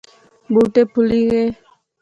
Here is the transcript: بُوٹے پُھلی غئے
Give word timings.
بُوٹے 0.53 0.83
پُھلی 0.93 1.21
غئے 1.29 1.43